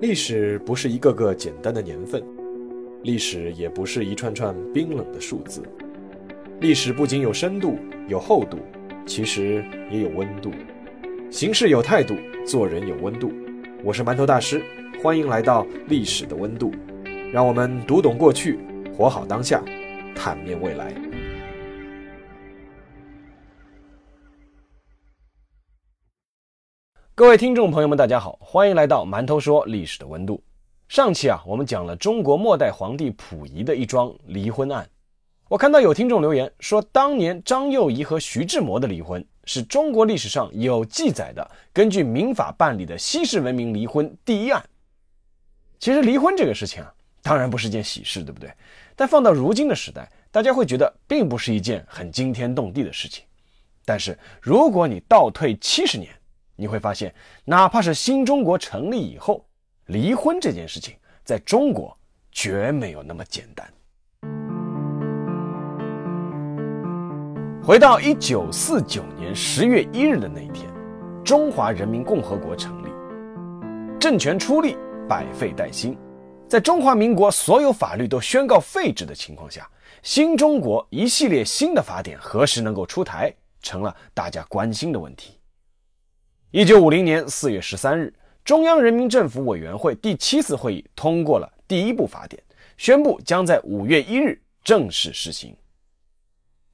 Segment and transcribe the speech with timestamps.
[0.00, 2.22] 历史不是一个个简单的年份，
[3.02, 5.60] 历史也不是一串串冰冷的数字。
[6.60, 8.58] 历史不仅有深度、有厚度，
[9.04, 10.52] 其实也有温度。
[11.30, 12.14] 行事有态度，
[12.46, 13.32] 做人有温度。
[13.82, 14.62] 我是馒头大师，
[15.02, 16.70] 欢迎来到历史的温度，
[17.32, 18.56] 让我们读懂过去，
[18.96, 19.60] 活好当下，
[20.14, 20.94] 坦面未来。
[27.18, 30.40] 各位听众朋友们，大家好，欢迎来到馒头说历史的温度。
[30.86, 34.88] 上期啊，我们讲了中国末代皇帝溥仪的一桩离婚案。
[35.48, 44.64] 我看到有听众留言说，当年张幼仪和徐志摩的离婚是中国历史上有记载的，根据民法办理的西式文明离婚第一案。
[45.80, 48.48] 其实离婚这个事情啊，当然不是件喜事，对不对？
[48.94, 53.24] 但放到如今的时代，大家会觉得并不是一件很惊天动地的事情。
[53.84, 56.08] 但是如果你倒退七十年，
[56.60, 59.46] 你会发现，哪怕是新中国成立以后，
[59.86, 61.96] 离婚这件事情在中国
[62.32, 63.64] 绝没有那么简单。
[67.62, 70.68] 回到一九四九年十月一日的那一天，
[71.24, 72.88] 中华人民共和国成立，
[74.00, 74.76] 政权初立，
[75.08, 75.96] 百废待兴，
[76.48, 79.70] 在中华民国所有法律都宣告废止的情况下，
[80.02, 85.37] 新中国一系列新的法典何时能够出台，成了大家关心的问题。
[86.50, 88.10] 一九五零年四月十三日，
[88.42, 92.42] 中央人民政府委员会第七次会议通过了第一部法典，
[92.78, 95.54] 宣布将在五月一日正式施行。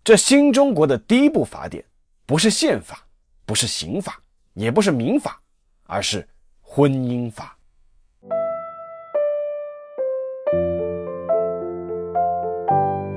[0.05, 1.85] 这新中国的第一部法典，
[2.25, 3.05] 不是宪法，
[3.45, 4.17] 不是刑法，
[4.53, 5.41] 也不是民法，
[5.89, 6.25] 而是
[6.63, 7.59] 婚姻法。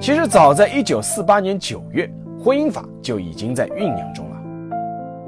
[0.02, 2.12] 其实，早在一九四八年九月，
[2.44, 4.27] 婚姻法就已经在酝酿中。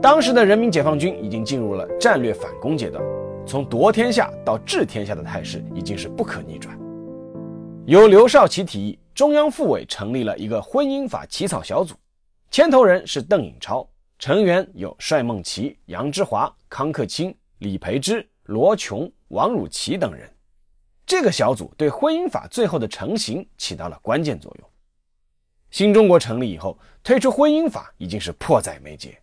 [0.01, 3.03] 当时的人民解放军已经进入了战略反攻阶段，
[3.45, 6.79] 从夺天下到治天下的态势已经是不可逆转。
[7.85, 11.95] 由刘少奇提议，中央复委成立了一个婚姻法起草小组，
[12.49, 13.85] 牵头人是邓颖超，
[14.17, 20.31] 成员有帅孟奇、杨之华、康克清、李培之、罗琼、王汝琪等人。
[21.05, 24.69] 这个小组对婚姻法最后的成型起到了关键作用。
[25.71, 29.21] 新中国成立以后，推出婚姻法已经是迫在眉睫。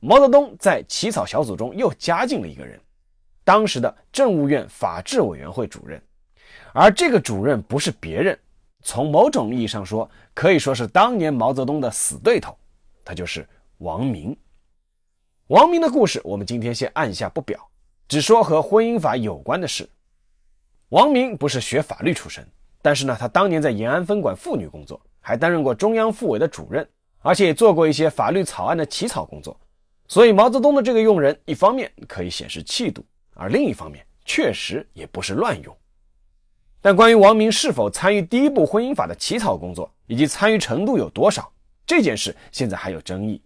[0.00, 2.78] 毛泽东在起草小组中又加进了一个人，
[3.44, 6.00] 当时的政务院法制委员会主任，
[6.72, 8.38] 而这个主任不是别人，
[8.82, 12.56] 从某种意义上说，可以说是当年毛泽东的死对头，
[13.04, 13.48] 他就是
[13.78, 14.36] 王明。
[15.48, 17.58] 王明的故事我们今天先按下不表，
[18.06, 19.88] 只说和婚姻法有关的事。
[20.90, 22.46] 王明不是学法律出身，
[22.82, 26.88] 但是呢，他当年在延安分管妇女工作，还担任过中央妇委的主任，
[27.22, 29.58] 而且也做过一些法律草案的起草工作。
[30.08, 35.76] 所以毛泽东的这个用人，一方面可以显示气度，而另一方面确实也不是乱用。
[36.80, 41.52] 但关于王明是否参与第一部婚姻法的起草工作，以及参与程度有多少，
[41.84, 43.42] 这件事现在还有争议。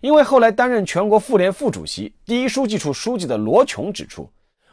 [0.00, 4.30] 因为后来担任全国妇联副主席、第一书记处书记的罗琼指出，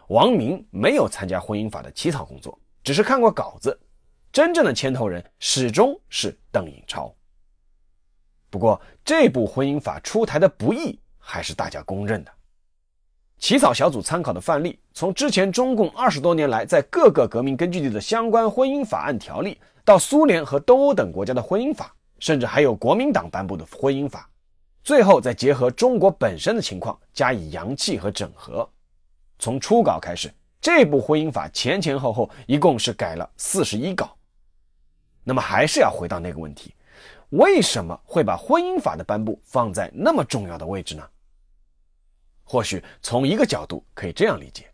[0.09, 3.79] 王明没有参加婚姻法的起草工作，只是看过稿子，
[4.31, 7.11] 真正的牵头人始终是邓颖超。
[8.51, 10.99] 不过，这部婚姻法出台的不易。
[11.25, 12.31] 还是大家公认的。
[13.39, 24.29] 起草小组参考的范例，从之前中共二十多年来在各个革命根据地的相关婚姻法案条例，到苏联和东欧等国家的婚姻法，甚至还有国民党颁布的婚姻法，
[24.83, 28.69] 最后再结合中国本身的情况加以扬弃和整合。
[29.39, 34.15] 从初稿开始，这部婚姻法前前后后一共是改了四十一稿。
[35.21, 36.73] 那么还是要回到那个问题，
[37.33, 41.03] 为什么会把婚姻法的颁布放在那么重要的位置呢？
[42.43, 44.71] 或许从一个角度可以这样理解：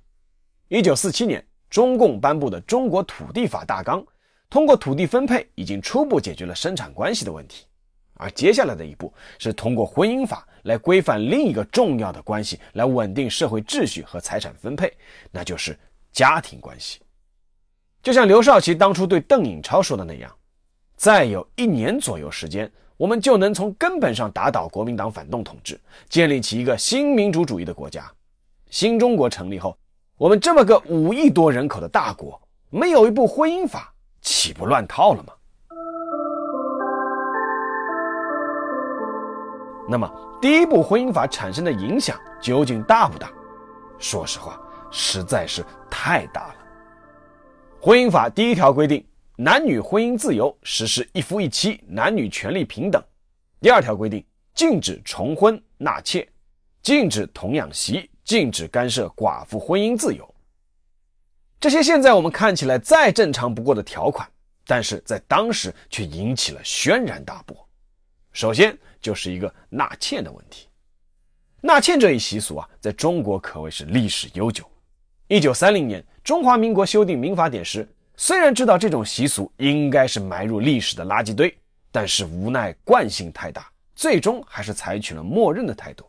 [0.68, 4.02] 一九四七年，中共颁布的《中国土地法大纲》，
[4.50, 7.66] 通过土地分配已经初步解决了生产关系的问题，
[8.16, 14.92] 而接下来的一步是通过婚姻法来规范另一个重要的关系，来稳定社会秩序和财产分配，
[15.32, 15.80] 那就是
[16.12, 17.00] 家庭关系。
[18.04, 20.36] 就像刘少奇当初对邓颖超说的那样，
[21.00, 22.70] 再有一年左右时间。
[22.98, 25.80] 我们就能从根本上打倒国民党反动统治，
[26.10, 28.04] 建立起一个新民主主义的国家。
[28.70, 29.78] 新中国成立后，
[30.18, 32.38] 我们这么个五亿多人口的大国，
[32.70, 35.34] 没有一部婚姻法，岂不乱套了吗？
[39.88, 40.12] 那么，
[40.42, 43.32] 第一部婚姻法产生的影响究竟大不大？
[43.98, 44.60] 说实话，
[44.92, 46.56] 实在是太大了。
[47.80, 49.02] 婚姻法第一条规定。
[49.42, 53.02] 男女婚姻自由，实施一夫一妻，男女权利平等。
[53.62, 54.22] 第二条规定，
[54.54, 56.28] 禁止重婚纳妾，
[56.82, 60.36] 禁止童养媳，禁止干涉寡妇婚姻自由。
[61.58, 64.30] 这些现在我们看起来再正常不过的条款，
[64.66, 67.56] 但是在当时却引起了轩然大波。
[68.34, 70.68] 首先就是一个纳妾的问题。
[71.62, 74.70] 纳妾这一习俗啊，在中国可谓是历史悠久。
[75.30, 77.88] 一九三零年，中华民国修订民法典时，
[78.22, 81.58] 虽然知道这种习俗应该是埋入历史的垃圾堆，
[81.90, 86.04] 但是无奈惯性太大，最终还是采取了默认的态度。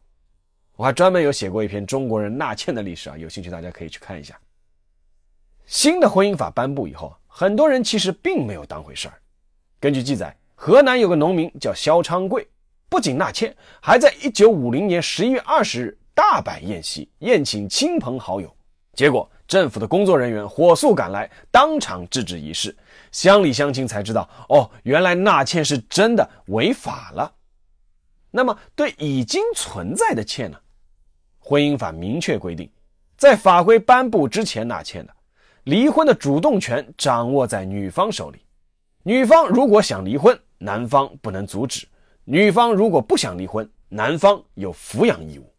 [0.75, 4.37] 我还专门有写过一篇中国人纳妾的历史啊，有兴趣大家可以去看一下。
[5.67, 9.15] 新的婚姻法颁布以后，很多人其实并没有当回事儿。
[9.79, 12.45] 根据记载，河南有个农民叫肖昌贵。
[12.89, 18.53] 不仅纳妾，还在一九五零年十一月二十日大摆宴席，宴请亲朋好友。
[18.95, 22.75] 结果政府的工作人员火速赶来，当场制止仪式。
[23.11, 27.35] 乡里乡亲才知道，哦，原来纳妾是真的违法了。
[28.31, 30.57] 那么，对已经存在的妾呢？
[31.41, 32.71] 婚姻法明确规定，
[33.17, 35.13] 在法规颁布之前纳妾的，
[35.65, 38.39] 离婚的主动权掌握在女方手里。
[39.03, 41.89] 女方如果想离婚，男方不能阻止。
[42.23, 45.53] 女方如果不想离婚，男方有抚养义务。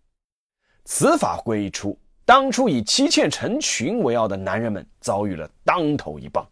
[0.86, 2.00] 此法规一出，
[2.32, 6.48] 当初以妻妾成群为傲的男人们遭遇了当头一棒。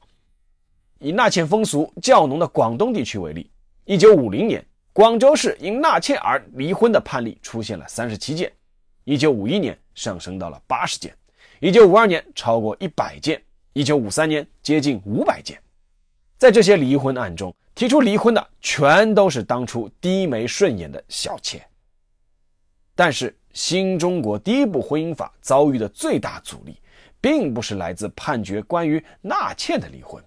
[0.97, 3.49] 以纳妾风俗较浓的广东地区为例，
[3.85, 4.61] 一九五零年，
[4.91, 8.49] 广州市因纳妾而离婚的判例出现了三十七件；
[9.05, 11.13] 一九五一年上升到了八十件；
[11.61, 13.39] 一九五二年超过一百件；
[13.71, 15.57] 一九五三年接近五百件。
[16.37, 21.65] 在这些离婚案中，提出离婚的全都是当初低眉顺眼的小妾，
[22.95, 26.79] 但是新中国第一部婚姻法遭遇的最大阻力，
[27.19, 30.23] 并不是来自判决关于纳妾的离婚，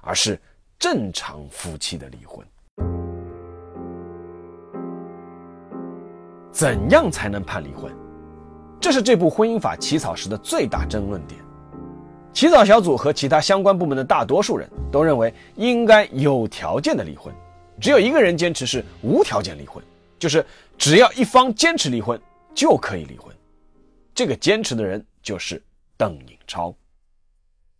[0.00, 0.40] 而是
[0.78, 2.46] 正常夫妻的离婚。
[6.52, 7.90] 怎样才能判离婚？
[8.80, 11.40] 这是这部婚姻法起草时的最大争论点。
[12.32, 17.32] 起草小组和其他相关部门的大多数人都认为应该有条件的离婚，
[17.80, 19.82] 只有一个人坚持是无条件离婚，
[20.18, 20.44] 就是
[20.78, 22.20] 只要一方坚持离婚
[22.54, 23.34] 就可以离婚。
[24.14, 25.62] 这个坚持的人就是
[25.96, 26.74] 邓颖超。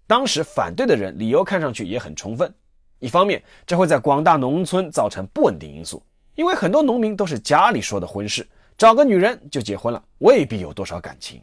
[0.07, 2.53] 当时反对的人理由看上去也很充分，
[2.99, 6.03] 一方面这会在广大农村造成不稳定因素，
[6.35, 8.47] 因为很多农民都是家里说的婚事，
[8.77, 11.41] 找个女人就结婚了，未必有多少感情。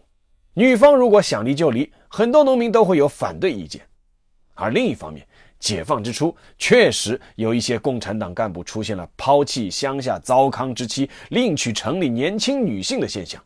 [0.53, 3.81] 女方如果想离就离，很多农民都会有反对意见。
[4.55, 5.25] 而另一方面，
[5.59, 13.43] 解放之初确实有一些共产党干部出现了抛弃乡下糟糠之妻，另娶城里年轻女性的现象。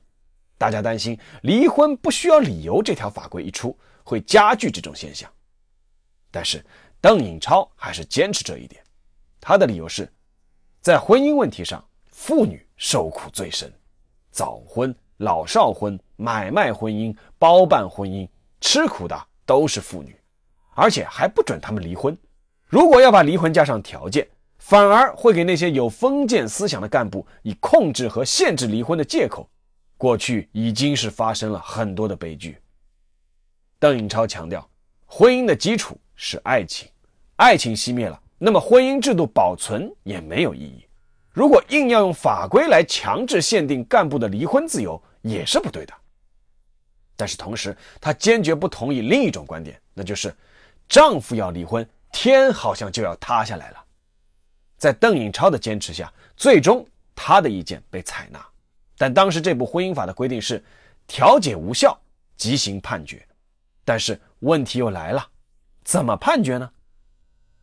[0.57, 5.30] 大家担心离婚不需要理由这条法规一出，会加剧这种现象。
[6.31, 6.63] 但是
[7.01, 8.81] 邓颖超还是坚持这一点，
[9.42, 10.12] 他的理由是，
[10.81, 13.71] 在婚姻问题上，妇女受苦最深，
[14.31, 14.95] 早婚。
[15.18, 18.27] 老少婚、买卖婚姻、包办婚姻，
[18.60, 20.19] 吃苦的都是妇女，
[20.74, 22.18] 而且还不准他们离婚。
[22.68, 24.28] 如果要把离婚加上条件，
[24.58, 29.48] 反而会给那些有封建思想的干部以控制和限制离婚的借口。
[29.98, 32.58] 过去已经是发生了很多的悲剧。
[33.80, 34.68] 邓颖超强调，
[35.06, 36.90] 婚姻的基础是爱情，
[37.36, 40.86] 爱情熄灭了，那么婚姻制度保存也没有意义。
[41.31, 45.94] 如果硬要用法规来强制限定干部的离婚自由，也是不对的。
[47.15, 50.34] 但是同时，他坚决不同意另一种观点，那就是
[50.88, 53.84] 丈夫要离婚，天好像就要塌下来了。
[54.78, 56.86] 在邓颖超的坚持下，最终
[57.16, 58.46] 他的意见被采纳。
[58.98, 60.63] 但当时这部婚姻法的规定是
[61.08, 61.98] 调解无效，
[62.36, 63.25] 即行判决。
[63.86, 65.25] 但是问题又来了，
[65.84, 66.70] 怎么判决呢？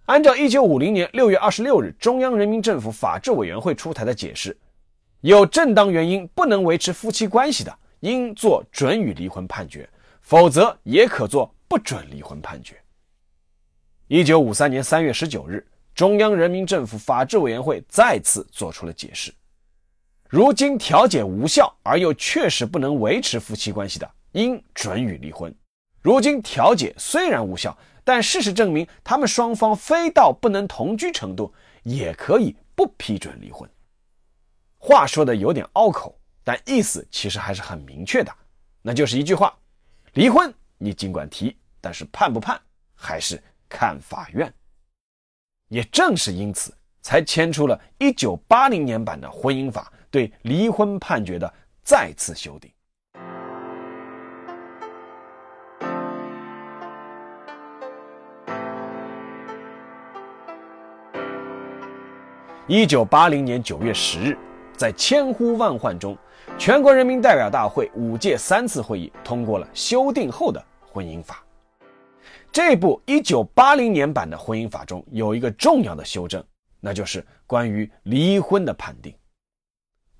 [0.06, 4.58] 按照一九五零年六月二十六日中央人民政府法制委员会出台的解释，
[5.20, 9.86] 有正当原因不能维持夫妻关系的，应作准予离婚判决；
[10.22, 12.79] 否则也可作不准离婚判决。
[14.12, 15.64] 一九五三年三月十九日，
[15.94, 19.32] 中央人民政府法制委员会再次作出了解释：
[20.28, 25.48] 如今调解无效而又确实不能维持夫妻关系的，应准予离婚；
[26.00, 33.70] 如今调解虽然无效，但事实证明，他们双方非到不能同居程度，也可以不批准离婚。
[34.76, 38.32] 话说的有点拗口，但意思其实还是很明确的，
[38.82, 39.56] 那就是一句话：
[40.14, 42.60] 离婚你尽管提，但是判不判
[42.96, 43.40] 还是
[43.70, 44.52] 看法院。
[45.68, 52.70] 也正是因此，才牵出了一九八零年版的婚姻法对离婚判决的再次修订。
[62.66, 64.38] 一九八零年九月十日，
[64.76, 66.16] 在千呼万唤中，
[66.56, 71.44] 全国人民代表大会五届三次会议通过了修订后的婚姻法。
[72.52, 76.44] 这部1980年版的婚姻法中有一个重要的修正，
[76.80, 79.14] 那就是关于离婚的判定。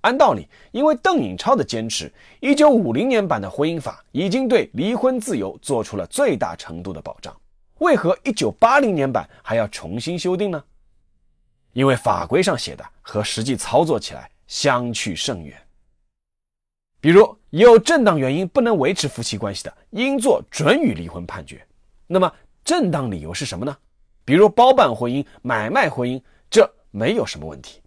[0.02, 2.10] 按道理，因为邓颖超的坚持
[2.40, 7.38] ，1950年版的婚姻法已经对离婚自由做出了最大程度的保障，
[7.78, 10.64] 为何1980年版还要重新修订呢？
[11.72, 15.60] 因为法规上写的和实际操作起来相去甚远。
[17.00, 21.64] 比如有正当原因不能维持夫妻关系的，应做准予离婚判决。
[22.12, 23.76] 那么正当理由是什么呢？
[24.24, 27.80] 比如包办婚姻、买卖婚姻，这没有什么问题。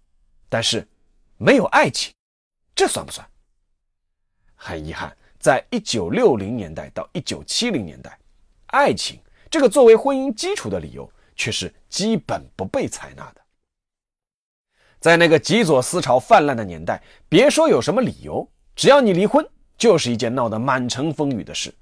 [0.48, 0.88] 但是
[1.36, 2.10] 没有爱情，
[2.74, 3.26] 这算不算？
[4.54, 8.18] 很遗憾，在一九六零年代到一九七零年代，
[8.68, 13.42] 爱情这个作为婚姻基础的理由却是基本不被采纳的。
[15.00, 21.74] 在那个极左思潮泛滥的年代，别说有什么理由，只要你离婚，就是一件闹得满城风雨的事。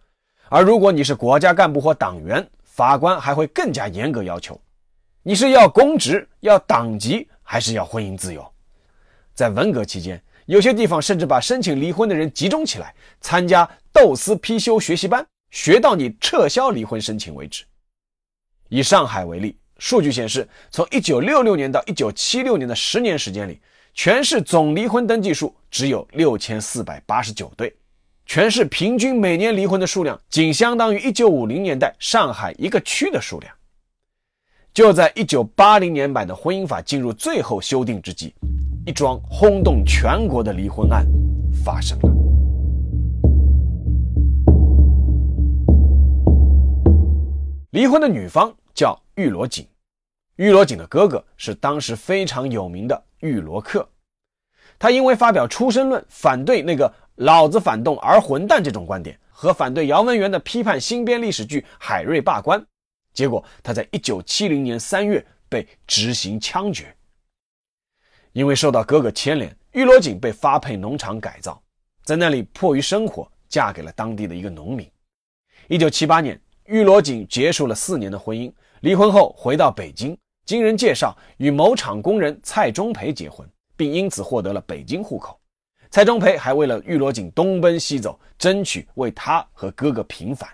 [0.54, 4.60] 而如果你是国家干部或党员，法官还会更加严格要求，
[5.22, 8.46] 你是要公职、要党籍，还是要婚姻自由？
[9.32, 17.64] 在文革期间，有些地方甚至把申请离婚的人集中起来，参加斗私批修学习班，学到你撤销离婚申请为止。
[18.68, 19.56] 以上海为例。
[19.78, 23.58] 数据显示，从1966年到1976年的十年时间里，
[23.94, 27.74] 全市总离婚登记数只有6489对，
[28.34, 33.54] 全市平均每年离婚的数量仅相当于1950年代上海一个区的数量。
[34.72, 38.34] 就在1980年版的婚姻法进入最后修订之际，
[38.86, 41.06] 一桩轰动全国的离婚案
[41.62, 42.08] 发生了。
[47.72, 49.68] 离婚的女方叫玉罗锦。
[50.36, 53.86] 玉罗锦的哥哥是当时非常有名的玉罗克，
[54.78, 56.90] 他因为发表出生论，反对那个
[57.22, 62.60] “老子反动而混蛋”这种观点，和反对姚文元的批判新编历史剧《海瑞罢官》，
[63.12, 66.92] 结果他在1970年3月被执行枪决。
[68.32, 71.62] 因为受到哥哥牵连，玉罗锦被发配农场改造，
[72.04, 74.90] 在那里迫于生活，嫁给了当地的一个农民。
[75.68, 80.18] 1978年，玉罗锦结束了四年的婚姻，离婚后回到北京。
[80.44, 85.38] 经人介绍，与某厂工人蔡忠培结婚，并因此获得了北京户口。
[85.92, 90.48] 蔡忠培还为了玉罗锦东奔西走，争取为他和哥哥平反。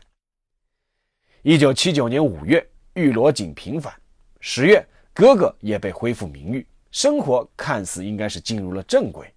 [1.43, 3.95] 一九七九年五月，玉罗锦平反，
[4.41, 9.33] 十月，哥哥也被恢复名誉，生活看似应该是进入了正轨。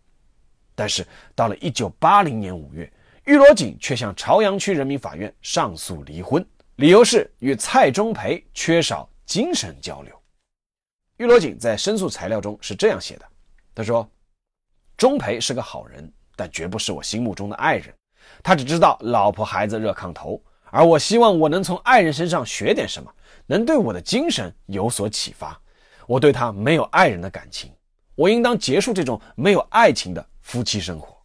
[0.73, 1.05] 但是
[1.35, 2.91] 到了一九八零年五月，
[3.25, 6.43] 玉罗锦却向朝阳区人民法院上诉离婚，
[6.77, 10.19] 理由是与蔡忠培缺少精神交流。
[11.17, 13.25] 玉罗锦在申诉材料中是这样写的
[13.75, 14.09] ：“他说，
[14.97, 17.93] 钟培是个好人，但绝不是我心目中的爱人。
[18.43, 23.13] 他只知道老婆孩子热炕头，而我希望我能从爱人身上学点什么，
[23.45, 25.59] 能对我的精神有所启发。
[26.07, 27.71] 我对他没有爱人的感情，
[28.15, 31.17] 我应当结束这种没有爱情的夫妻生活。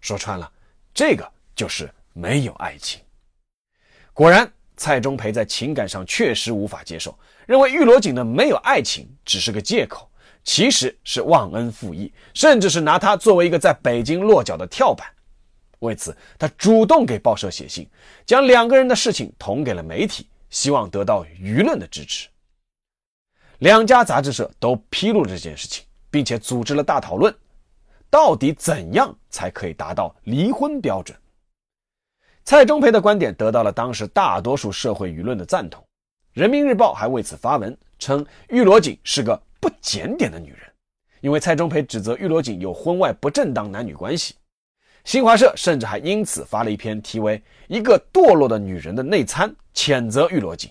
[0.00, 0.50] 说穿了，
[0.94, 3.00] 这个就是没有爱情。
[4.12, 10.06] 果然。”蔡忠培在情感上确实无法接受，认为玉罗锦的没有爱情只是个借口，
[10.46, 15.06] 其实是忘恩负义，甚至是拿他作为一个在北京落脚的跳板。
[15.80, 17.86] 为此，他主动给报社写信，
[18.24, 22.28] 将两个人的事情捅给了媒体，希望得到舆论的支持。
[23.58, 27.34] 两家杂志社都披露了这件事情，并且组织了大讨论，
[28.08, 31.18] 到底怎样才可以达到离婚标准？
[32.44, 35.82] 蔡忠培的观点得到了当时大多数社会舆论的赞同，
[36.32, 40.60] 《人民日报》还为此发文称玉罗锦是个不检点的女人，
[41.20, 44.34] 因为蔡忠培指责玉罗锦有婚外不正当男女关系。
[45.04, 50.70] 新华社甚至还因此发了一篇题为《一个堕落的女人的内参》，谴责玉罗锦。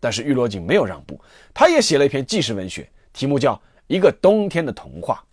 [0.00, 1.20] 但是玉罗锦没有让步，
[1.54, 3.54] 她也写了一篇纪实文学，题目叫
[3.86, 5.24] 《一个冬天的童话》。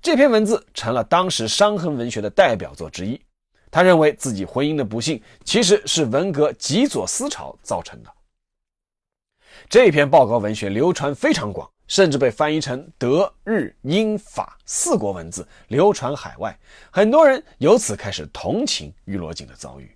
[0.00, 3.20] 这篇文字成了当时伤痕文学的代表作之一。
[3.70, 8.10] 他认为自己婚姻的不幸其实是文革极左思潮造成的。
[9.68, 16.58] 这篇报告文学流传非常广，甚至被翻译成德、日、英、法四国文字，流传海外。
[16.90, 19.90] 很多人由此开始同情玉罗锦的遭遇。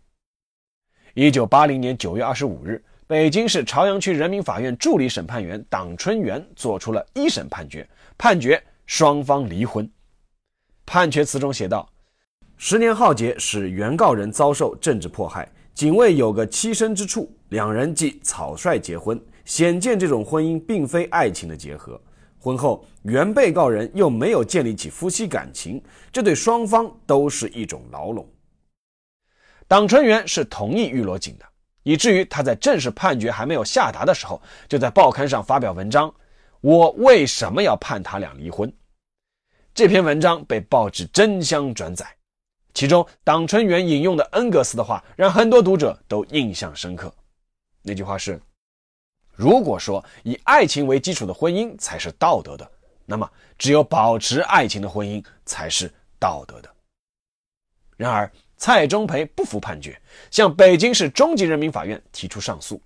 [1.15, 9.91] 一九八零年九月二十五日，北京市朝阳区人民法院助理审判员党春元作出了一审判决，判决双方离婚。
[10.87, 11.89] 判决词中写道。
[12.65, 22.01] 十年浩劫使原告人遭受政治迫害，仅为有个栖身之处，两人即草率结婚，显见这种婚姻并非爱情的结合。
[22.39, 25.81] 婚后原被告人又没有建立起夫妻感情，
[26.11, 28.29] 这对双方都是一种牢笼。
[29.69, 31.45] 党春元是同意玉罗锦的，
[31.85, 36.13] 以至于他在正式判决还没有下达的时候，就在报刊上发表文章
[36.61, 38.71] ：“我为什么要判他俩离婚？”
[39.73, 42.05] 这篇文章被报纸争相转载，
[42.75, 47.11] 其中党春元引用的恩格斯的话，让很多读者都印象深刻。
[47.83, 48.39] 那句话是
[49.35, 52.71] ：“如果说以爱情为基础的婚姻才是道德的，
[53.07, 56.71] 那么只有保持爱情的婚姻才是道德的。”
[57.97, 62.81] 然而，蔡中培不服判决，向北京市中级人民法院提出上诉。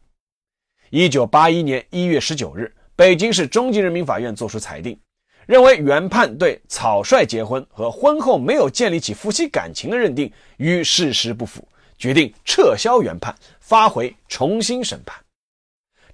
[0.90, 4.98] 一九八一年一月十九日，北京市中级人民法院作出裁定，
[5.46, 11.66] 认为原判对草率结婚和婚后没有建立起夫妻感情的认定与事实不符，
[11.98, 15.18] 决定撤销原判，发回重新审判。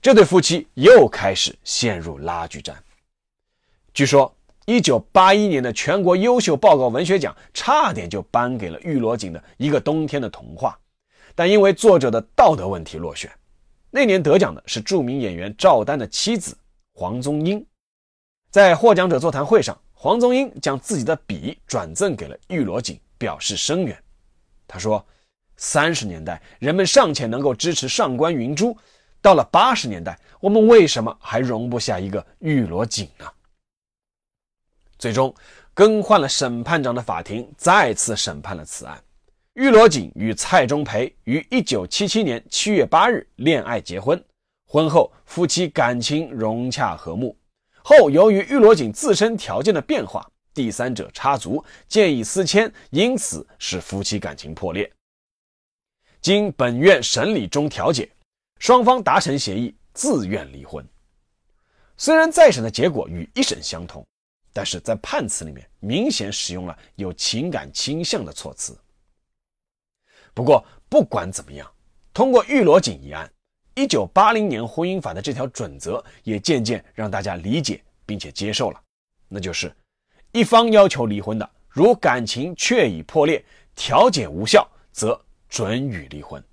[0.02, 2.76] 这对夫妻又开始陷入拉锯战。
[3.94, 4.34] 据说。
[4.64, 10.78] 一九八一年的全国优秀报告文学奖差点就颁给了玉罗锦的《一个冬天的童话》，
[11.34, 13.28] 但因为作者的道德问题落选。
[13.90, 16.56] 那年得奖的是著名演员赵丹的妻子
[16.94, 17.66] 黄宗英。
[18.50, 24.00] 在获奖者座谈会上，黄宗英将自己的笔转赠给了玉罗锦，表示声援。
[24.68, 25.04] 他说
[25.58, 28.78] ：“三十年代人们尚且能够支持上官云珠，
[29.22, 33.24] 到了八十年代，我们为什么还容不下一个玉罗锦呢？”
[34.98, 35.34] 最终，
[35.72, 39.02] 更换了审判长的法庭再次审判了此案。
[39.54, 44.22] 玉罗锦与蔡中培于一九七七年七月八日恋爱结婚，
[44.66, 47.36] 婚后夫妻感情融洽和睦。
[47.82, 54.90] 后由于玉罗锦自身条件的变化，第三者插足，建议私迁，因此使夫妻感情破裂。
[56.20, 58.08] 经本院审理中调解，
[58.62, 60.86] 双方达成协议，自愿离婚。
[61.96, 64.06] 虽然再审的结果与一审相同。
[64.54, 68.78] 但是在判词里面明显使用了有情感倾向的措辞。
[70.34, 71.66] 不过不管怎么样，
[72.12, 73.32] 通过玉罗锦一案，
[73.74, 78.78] 一九八零年婚姻法的这条准则也渐渐让大家理解并且接受了，
[79.26, 79.74] 那就是
[80.32, 83.42] 一方要求离婚的，如感情确已破裂，
[83.74, 86.44] 调解无效，则准予离婚。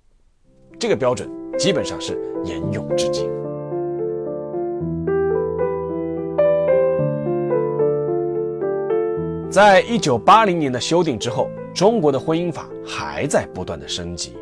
[0.78, 1.28] 这个标准
[1.60, 3.28] 基本上是沿用至今。
[9.50, 14.38] 在一九八零年的修订之后，中国的婚姻法还在不断的升级。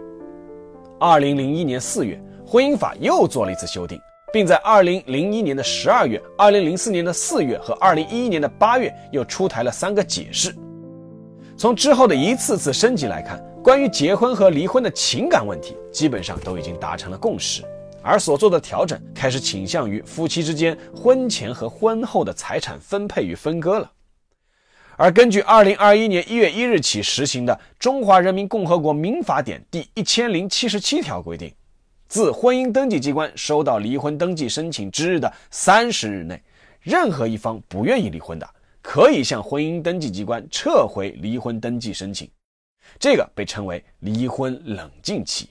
[1.01, 4.01] 二零零一年四月，婚姻法又做了一次修订，
[4.33, 10.55] 并在二零零一年的十二月、二零零四年的四月和二零一一年的八月又出台了三个解释。
[11.57, 17.63] 从之后的一次次升级来看，关于结婚和离婚的情感问题，基本上都已经达成了共识，
[18.01, 23.93] 而所做的调整开始倾向于夫妻之间婚前和婚后的财产分配与分割了。
[24.97, 31.53] 而根据二零二一年一月一日起实行的《中华人民共和国民法典》第一千零七十七条规定，
[32.09, 36.43] 自婚姻登记机关收到离婚登记申请之日的三十日内，
[36.81, 38.49] 任何一方不愿意离婚的，
[38.81, 42.27] 可以向婚姻登记机关撤回离婚登记申请，
[42.99, 45.51] 这个被称为离婚冷静期。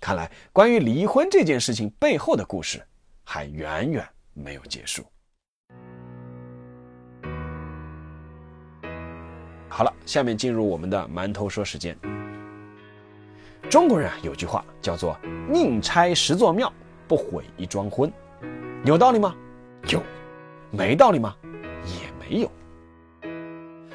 [0.00, 2.82] 看来，关于离婚这件事情背后的故事，
[3.22, 5.04] 还远远没有结束。
[9.68, 11.96] 好了，下面进入我们的馒头说时间。
[13.70, 15.16] 中国人啊有句话叫做
[15.48, 16.70] “宁拆十座庙，
[17.06, 18.12] 不毁一桩婚”，
[18.84, 19.34] 有道理吗？
[19.88, 20.02] 有，
[20.70, 21.36] 没道理吗？
[21.84, 22.50] 也没有。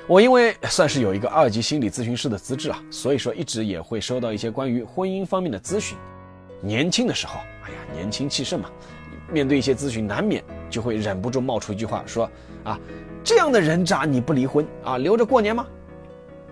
[0.08, 5.98] 我因为算是有一个二级心理咨询师的资质啊，所以说一直也会收到一些关于婚姻方面的咨询。
[6.62, 8.70] 年轻的时候，哎呀，年轻气盛嘛，
[9.30, 12.32] 面对一些咨询，难免就会忍不住冒出一句话说
[12.64, 12.80] 啊。
[13.22, 14.98] 这样的人渣你不离婚啊？
[14.98, 15.68] 留着过年吗？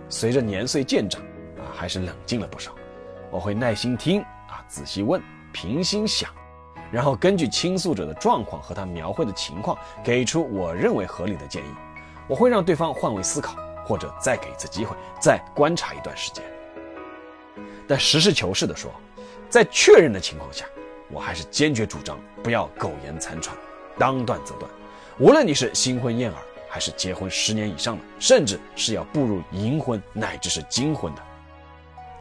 [0.09, 1.21] 随着年岁渐长，
[1.57, 2.75] 啊，还是冷静了不少。
[3.31, 5.21] 我会耐心听啊，仔细问，
[5.53, 6.29] 平心想，
[6.91, 11.67] 然后根据倾诉者的状况和他描绘的情况，给出我认为合理的建议。
[12.27, 16.43] 我会让对方换位思考，或者再给一次机会，再观察一段时间。
[17.87, 18.91] 但实事求是的说，
[19.49, 20.65] 在确认的情况下，
[21.11, 23.55] 我还是坚决主张不要苟延残喘，
[23.97, 24.69] 当断则断。
[25.19, 26.37] 无论你是新婚燕尔。
[26.67, 31.21] 还是结婚十年以上的，甚至是要步入银婚乃至是金婚的，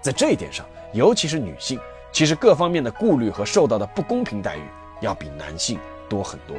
[0.01, 1.77] 在这一点上，尤其是女性，
[2.13, 4.63] 其实各方面的顾虑和受到的不公平待遇
[5.01, 6.57] 要比男性多很多。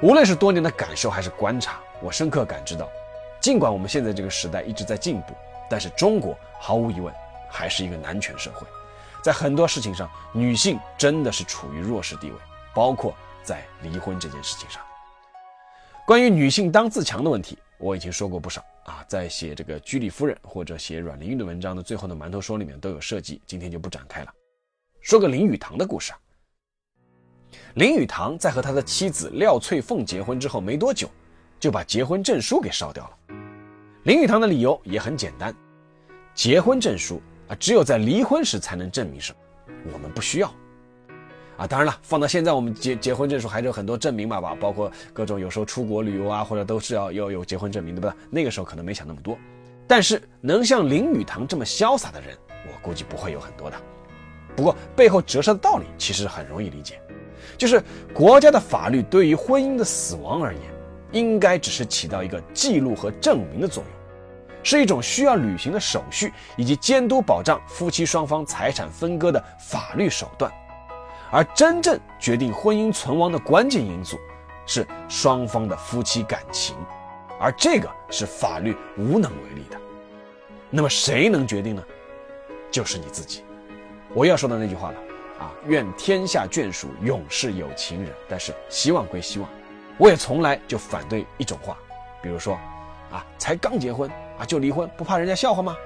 [0.00, 2.90] 无论是多年的感受还是观察，我深刻感知到，
[3.40, 5.34] 尽管我们现在这个时代一直在进步，
[5.70, 7.14] 但是中国毫无疑问
[7.48, 8.66] 还是一个男权社会，
[9.22, 12.36] 在很多事情上，女性真的是处于弱势地位，
[12.74, 14.82] 包括在离婚这件事情上。
[16.04, 24.34] 关于女性当自强的问题，我已经说过不少啊，在写这个居里夫人或者写阮玲玉的文章的最后的馒头说里面都有涉及，今天就不展开了。
[25.00, 26.18] 说个林语堂的故事啊。
[27.74, 31.08] 林语堂在和他的妻子廖翠凤结婚之后没多久，
[31.62, 33.36] 就把结婚证书给烧掉了。
[34.02, 35.54] 林语堂的理由也很简单：
[36.34, 40.52] 结婚证书啊，只有在离婚时才能证明什么，我们不需要。
[41.56, 48.16] 啊，当然了，放到现在我们结结婚证书还是有很多证明嘛吧，包括各种有时候出国旅游啊，或者都是要要有结婚证明，对吧？
[48.28, 49.38] 那个时候可能没想那么多。
[49.86, 53.76] 但是能像林语堂这么潇洒的人，我估计不会有很多的。
[54.56, 57.00] 不过背后折射的道理其实很容易理解，
[57.56, 57.80] 就是
[58.12, 60.62] 国家的法律对于婚姻的死亡而言，
[61.12, 63.92] 应该只是起到一个记录和证明的作用，
[64.62, 70.50] 是一种需要履行的手续以及监督保障夫妻双方财产分割的法律手段，
[71.30, 74.18] 而真正决定婚姻存亡的关键因素，
[74.66, 76.74] 是双方的夫妻感情，
[77.38, 79.76] 而这个是法律无能为力的。
[80.70, 81.82] 那么谁能决定呢？
[82.70, 83.44] 就是你自己。
[84.14, 84.98] 我要说的那句话了
[85.40, 88.10] 啊，愿天下眷属永是有情人。
[88.28, 89.48] 但是希望归希望，
[90.02, 91.76] 我也从来就反对一种话，
[92.20, 92.54] 比如说，
[93.12, 95.76] 啊，才刚结婚啊就离婚，不怕人家笑话吗？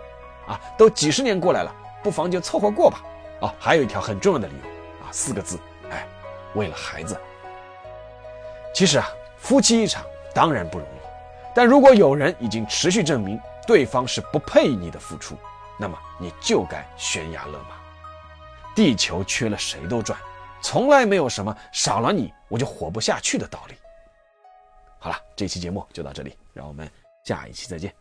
[0.48, 1.70] 啊，都几十年过来了，
[2.02, 3.02] 不妨就凑合过吧。
[3.40, 5.59] 哦，还有一条很重要的理由啊，四个字，
[5.90, 6.09] 哎，
[6.55, 7.14] 为了孩子。
[8.74, 10.02] 其实啊，夫妻一场
[10.33, 11.00] 当然不容易，
[11.55, 15.37] 但如果有人已经持续证明对方是不配你的付出，
[15.79, 17.76] 那么你就该悬崖勒马。
[18.74, 20.18] 地球缺了谁都转，
[20.62, 23.74] 从来没有什么少了你我就活不下去的道理。
[25.06, 26.90] 好了，这期节目就到这里，让我们
[27.22, 27.94] 下一期再见。